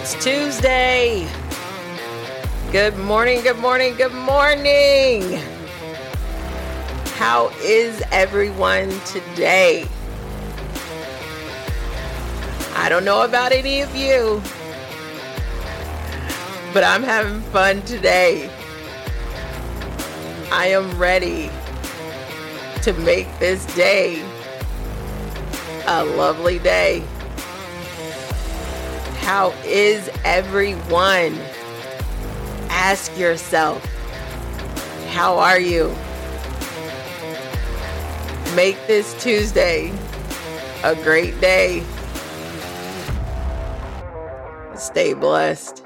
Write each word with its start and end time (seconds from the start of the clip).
It's 0.00 0.14
Tuesday. 0.22 1.28
Good 2.70 2.96
morning, 2.98 3.42
good 3.42 3.58
morning, 3.58 3.96
good 3.96 4.14
morning. 4.14 5.22
How 7.16 7.50
is 7.60 8.00
everyone 8.12 8.90
today? 9.00 9.88
I 12.76 12.88
don't 12.88 13.04
know 13.04 13.24
about 13.24 13.50
any 13.50 13.80
of 13.80 13.96
you, 13.96 14.40
but 16.72 16.84
I'm 16.84 17.02
having 17.02 17.40
fun 17.50 17.82
today. 17.82 18.48
I 20.52 20.68
am 20.68 20.96
ready 20.96 21.50
to 22.82 22.92
make 23.00 23.26
this 23.40 23.66
day 23.74 24.22
a 25.88 26.04
lovely 26.04 26.60
day. 26.60 27.02
How 29.28 29.52
is 29.66 30.08
everyone? 30.24 31.38
Ask 32.70 33.14
yourself, 33.18 33.84
how 35.10 35.36
are 35.38 35.60
you? 35.60 35.94
Make 38.56 38.78
this 38.86 39.12
Tuesday 39.22 39.92
a 40.82 40.94
great 40.94 41.38
day. 41.42 41.84
Stay 44.74 45.12
blessed. 45.12 45.84